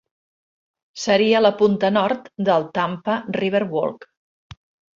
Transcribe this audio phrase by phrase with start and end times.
[1.01, 4.13] Seria la punta nord del Tampa Riverwalk.